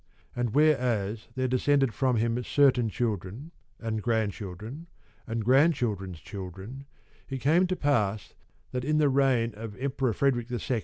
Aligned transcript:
And 0.35 0.55
whereas 0.55 1.27
there 1.35 1.47
descended 1.47 1.93
from 1.93 2.15
him 2.15 2.43
certain 2.43 2.89
children, 2.89 3.51
and 3.79 4.01
grandchildren, 4.01 4.87
and 5.27 5.45
grandchild 5.45 6.01
ren's 6.01 6.19
children, 6.21 6.85
it 7.29 7.37
came 7.37 7.67
to 7.67 7.75
pass 7.75 8.33
that 8.71 8.83
in 8.83 8.97
the 8.97 9.09
reign 9.09 9.53
of 9.53 9.73
the 9.73 9.81
Emperor 9.83 10.13
Frederick 10.13 10.49
II. 10.49 10.79